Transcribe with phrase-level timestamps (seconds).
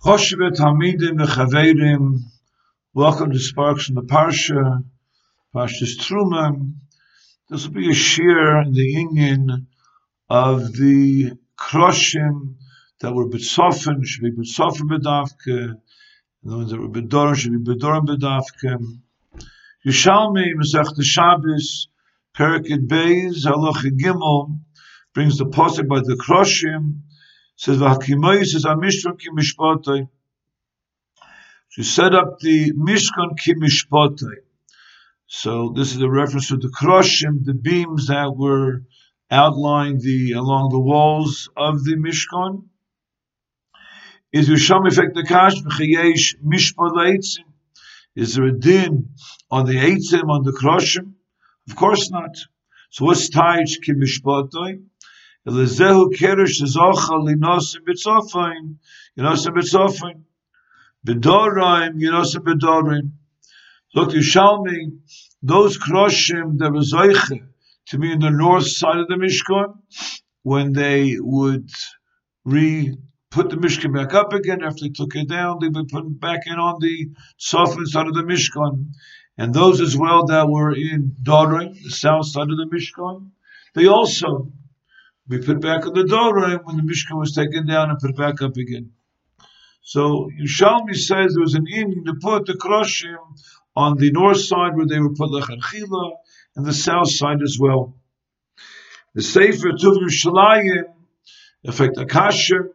[0.00, 2.20] Choshevet Hamidim Nechaverim.
[2.94, 4.84] Welcome to Sparks from the Parsha,
[5.52, 6.72] Parshas Truma.
[7.50, 9.66] This will be a share in the union
[10.30, 12.54] of the Kroshim
[13.00, 15.80] that were B'tzofen, should be B'tzofen B'davke, and
[16.44, 19.00] the ones that were B'dorim should be B'dorim B'davke.
[19.84, 21.88] Yishalmi, Mesech Shabbos,
[22.36, 24.60] Perekid Beis, Halach Gimel,
[25.12, 27.00] brings the posik by the Kroshim,
[27.58, 30.08] says V'hakimayis says Amishkan ki mishpatay.
[31.70, 34.36] She set up the Mishkan ki mishpatay.
[35.26, 38.84] So this is a reference to the kroshim, the beams that were
[39.28, 42.62] outlined the along the walls of the Mishkan.
[44.32, 47.38] Is Risham effect the kash v'chayesh mishpat
[48.14, 49.08] Is there a din
[49.50, 51.14] on the eitzim on the kroshim?
[51.68, 52.36] Of course not.
[52.90, 53.94] So what's taich ki
[55.48, 58.76] Elezehu keresh zocha linosim b'tzofein,
[59.16, 60.18] yinosim b'tzofein.
[61.06, 63.12] B'doraim, yinosim b'doraim.
[63.94, 64.98] Look, Yishalmi,
[65.42, 67.40] those kroshim that were zoiche
[67.86, 69.78] to be in the north side of the Mishkan,
[70.42, 71.70] when they would
[72.44, 72.94] re
[73.30, 76.20] put the Mishkan back up again after they took it down, they would put it
[76.20, 78.92] back in on the southern side of the Mishkan.
[79.38, 83.30] And those as well that were in Doraim, the south side of the Mishkan,
[83.74, 84.52] they also
[85.28, 88.40] we put back on the Doraim when the Mishkan was taken down and put back
[88.40, 88.92] up again.
[89.82, 93.16] So Yushalmi says there was an in to put the Kroshim
[93.76, 96.12] on the north side where they were put Lecharchila
[96.56, 97.94] and the south side as well.
[99.14, 100.84] The Sefer Tuv Yerushalayim,
[101.64, 102.68] effect Akasha,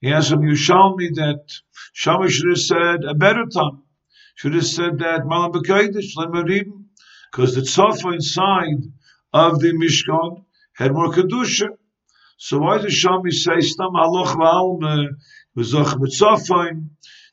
[0.00, 1.60] he has from Yushalmi that
[1.92, 3.82] Shama should have said a better time.
[4.34, 6.72] Should have said that Malam B'Kodesh,
[7.30, 8.90] because the Tzofa inside
[9.32, 11.68] of the Mishkan had more kedusha.
[12.36, 15.08] So why does Shami say stam aloch v'alme
[15.56, 16.90] v'zoch mitzofein?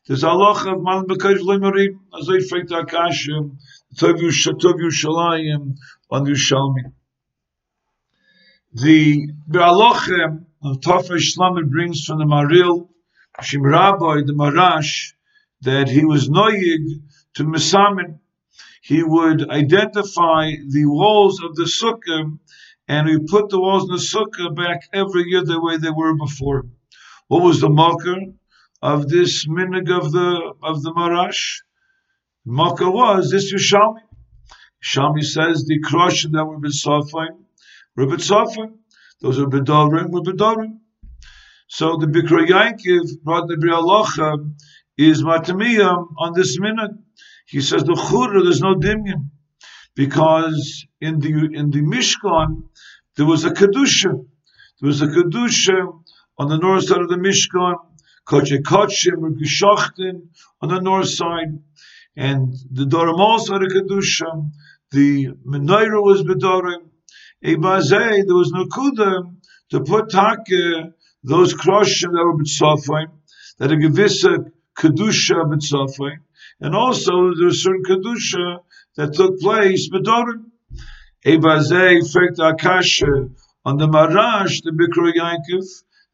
[0.08, 3.58] There's aloch of mal b'kodesh limerim as I fragt akashim
[3.95, 5.76] tov Yushalayim
[6.11, 6.94] on Yushalmi.
[8.73, 12.89] The Be'alochem of Shlamet brings from the Maril,
[13.42, 15.14] Shim Rabbi, the Marash,
[15.61, 17.02] that he was noyig
[17.36, 18.20] to Mesamin.
[18.83, 22.38] He would identify the walls of the Sukkah
[22.89, 26.16] and we put the walls in the sukkah back every year the way they were
[26.16, 26.66] before.
[27.27, 28.17] What was the marker
[28.82, 31.61] of this minig of the of the marash?
[32.45, 34.02] The marker was this Yishami.
[34.83, 37.45] Yishami says the crush that were b'safim
[37.95, 38.72] were b'safim.
[39.22, 40.80] Those are b'dorim were b'dorim.
[41.67, 44.52] So the Bikra Yankiv brought the Brialacha
[44.98, 46.92] is matamiyam on this minute.
[47.45, 49.30] He says the chura there's no dimyam
[49.95, 52.64] because in the in the Mishkan
[53.19, 54.13] there was a kedusha.
[54.80, 55.80] There was a kedusha
[56.37, 57.75] on the north side of the Mishkan,
[58.25, 60.30] Koche Kochim, Geshachten
[60.61, 61.59] on the north side,
[62.15, 64.49] and the Dorim also had a kedusha.
[64.91, 66.83] The menorah was bedorim.
[67.43, 69.36] Ebazei, there was no kudim
[69.71, 73.07] to put take those kroshim that were b'tzafim,
[73.57, 76.19] that a gewisse kedusha b'tzafim,
[76.61, 78.59] and also there was certain kedusha
[78.95, 80.45] that took place bedorim.
[81.25, 83.30] Ebazei fekt akasha
[83.65, 85.65] on the Marash, the Bikra Yankov,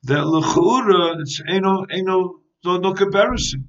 [0.04, 3.68] that lechura it's ain't no ain't no, no comparison.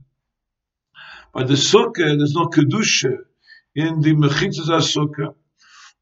[1.35, 3.19] By the sukkah, there's no kedusha
[3.75, 5.35] in the mechitzas sukkah.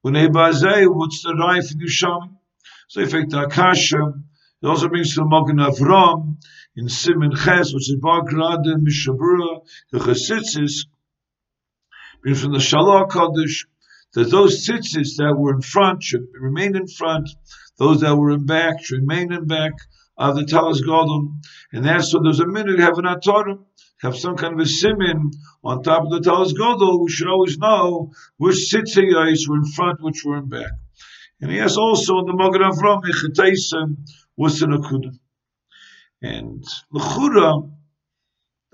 [0.03, 2.37] When Ebazei, what's the for Yushami?
[2.89, 4.13] So effect akasha.
[4.63, 6.37] It also brings to the Mogen Avram
[6.77, 10.87] in Simon Ches, which is Bar Graden, Mishabura, the Chasitzis,
[12.23, 13.65] brings from the Shalah HaKadosh,
[14.15, 17.29] that those tzitzis that were in front should remain in front,
[17.79, 19.73] those that were in back should remain in back
[20.17, 21.41] of the Talas Godom.
[21.73, 23.59] And that's so there's a minute have an Torah,
[24.01, 25.31] have some kind of a simin
[25.65, 27.05] on top of the Talas Godom.
[27.05, 30.71] We should always know which tzitzis were in front, which were in back.
[31.41, 33.97] And he has also in the Magen Avram, Echetaisim,
[34.37, 35.19] was in Akudah.
[36.23, 37.71] And the Chura,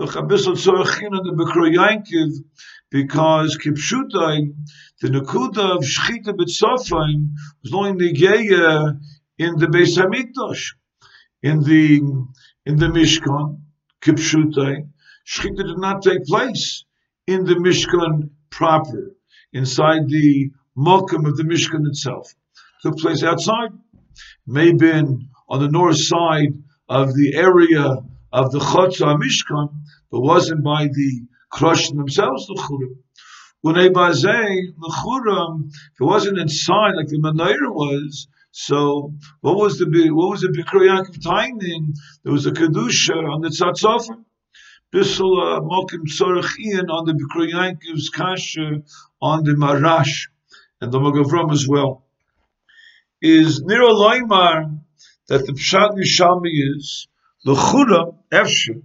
[0.00, 2.42] the Chabisot Zorachin and the Bekro Yankiv,
[2.90, 4.54] because Kipshutai,
[5.02, 8.98] the Nakuda of Shchita B'Tzafayim was only Negeya
[9.36, 10.72] in the Beis Hamikdash,
[11.42, 11.98] in the
[12.64, 13.60] in the Mishkan,
[14.00, 14.88] Kipshutai.
[15.28, 16.86] Shchita did not take place
[17.26, 19.14] in the Mishkan proper,
[19.52, 22.32] inside the Mokum of the Mishkan itself.
[22.32, 23.72] It took place outside,
[24.46, 26.54] maybe on the north side
[26.88, 27.98] of the area
[28.32, 29.68] of the Chotza Mishkan,
[30.10, 32.96] but wasn't by the crushing themselves the churim.
[33.62, 39.78] When Ebazei, the churim, if it wasn't inside like the menorah was, so what was
[39.78, 41.94] the what was the Bikra Yaakov timing?
[42.24, 44.24] There was a kedusha on the tzatzofer.
[44.92, 48.82] Bissel Mokim Tzorach on the Bikro Yankiv's Kasha
[49.22, 50.28] on the Marash
[50.80, 52.04] and the Magavram as well.
[53.22, 54.80] Is Niro Loimar
[55.28, 57.06] that the Pshat Yishalmi is
[57.44, 58.82] L'chura Efshe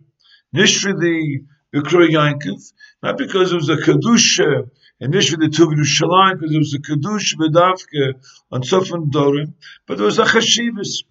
[0.56, 1.44] Nishri the
[1.74, 2.74] Bikro Yankiv
[3.04, 4.70] not because it was a Kedusha
[5.00, 8.14] initially to Yerushalayim because it was a Kedusha B'davke
[8.52, 9.54] on Sofan Dorim
[9.86, 11.04] but there was a Chashivas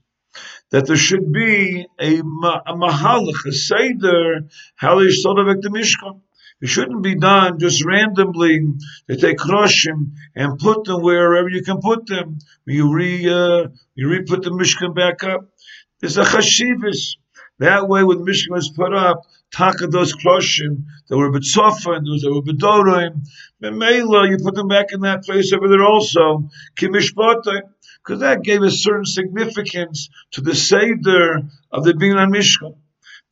[0.70, 4.40] that there should be a, a mahalach, a seder,
[4.80, 6.20] they sort the Mishkan.
[6.60, 8.60] It shouldn't be done just randomly.
[8.60, 8.76] that
[9.06, 12.38] They take kroshim and put them wherever you can put them.
[12.64, 15.42] You re uh, you re put the mishkan back up.
[16.00, 17.16] There's a chashivas.
[17.58, 19.22] That way, when the mishkan was put up,
[19.52, 23.26] taka those kroshim that were betzofa and those that were bedorim.
[23.62, 26.48] Memela, you put them back in that place over there also.
[26.76, 27.62] Kimishpotay
[28.04, 31.42] because that gave a certain significance to the Seder
[31.72, 32.76] of the being on Mishkan.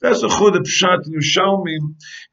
[0.01, 1.79] That's a chud pshat in Yerushalmi,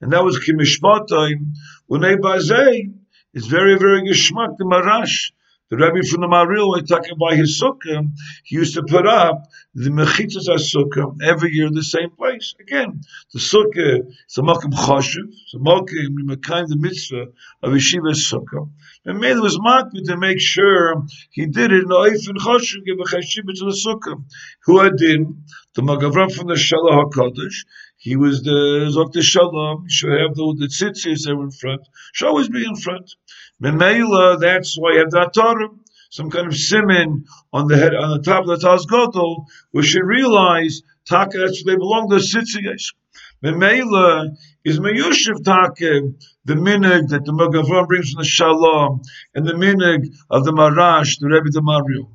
[0.02, 1.54] and that was kimishpatayim.
[1.90, 2.94] Unei bazei
[3.32, 5.32] it's very, very geschmack the marash.
[5.70, 8.10] The Rebbe from the Maril, when talking about his sukkah,
[8.44, 9.44] he used to put up
[9.76, 12.56] the mechitzas sukkah every year in the same place.
[12.60, 13.02] Again,
[13.34, 17.28] the sukkah is a makom choshev, it's a makom mekayim the mitzvah
[17.62, 18.68] of yeshiva sukkah.
[19.06, 22.98] And made was makbid to make sure he did it in the oifen choshev, give
[23.00, 24.24] a cheshiva to the sukkah.
[24.66, 25.44] Who had been
[25.76, 27.66] the Magavram from the Shalah HaKadosh,
[27.98, 31.82] he was the Zokte Shalom, he should have the, the tzitzis that were in front,
[32.14, 33.14] should always be in front.
[33.62, 35.80] Memela, that's why you have the Atarim,
[36.10, 39.84] some kind of simon on the head, on the top of the Taz Godel, we
[39.84, 42.94] should realize Taka, that's they belong to the tzitzis.
[43.44, 46.02] Memela is Meyushiv Taka,
[46.46, 49.02] the minig that the Magavram brings from the Shalom,
[49.36, 52.12] and the minig of the Marash, the Rebbe the Mario.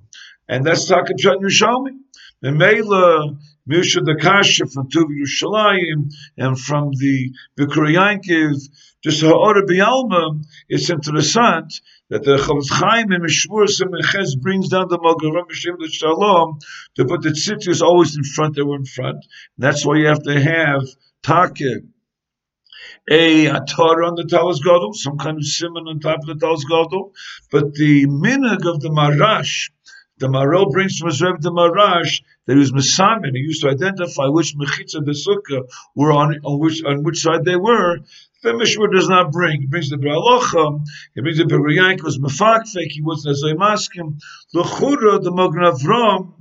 [0.49, 2.04] And that's Taka Pshat Yerushalmi.
[2.45, 8.61] Memela, Misha the Kasha from Tuv Yerushalayim and from the Bikur Yankiv,
[9.03, 11.81] just Ha'ora B'Yalma, it's interessant
[12.11, 16.59] that the Chofetz Chaim and Mishmur Semeches brings down the Magaram B'Shem the Shalom
[16.97, 19.17] to put the tzitzis always in front, they were in front.
[19.17, 20.83] And that's why you have to have
[21.23, 21.89] Takeh
[23.11, 26.35] a, a Torah on the Talis Gadol, some kind of simon on top of the
[26.37, 27.13] Talis Gadol,
[27.51, 29.71] but the minig of the Marash,
[30.19, 33.33] the Marel brings from his Rebbe the Marash that he was Mesamin.
[33.35, 37.45] He used to identify which Mechitza the Sukkah were on, on which on which side
[37.45, 37.99] they were.
[38.43, 39.63] The Mishmur does not bring.
[39.63, 40.85] He brings the Bralocha,
[41.15, 44.21] he brings the Berayank, was Mefakfek, he wasn't as Maskim.
[44.53, 46.35] The Chura, the Mogen Avram,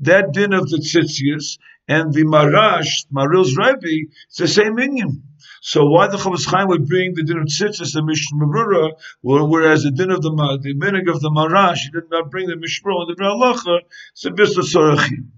[0.00, 5.22] that din of the Tzitzias, and the Marash, Maril's Rebbe, it's the same minion.
[5.60, 8.92] So why the Chofetz Chaim would bring the din of tzitzis, the Mishnah Berurah,
[9.22, 10.30] whereas the din of the
[10.62, 13.80] the minig of the Marash, he did not bring the Mishmur and the Bralacha,
[14.12, 15.30] it's a of Sorachim.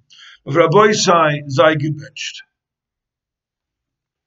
[0.45, 1.77] Rabbi Sai, Zai.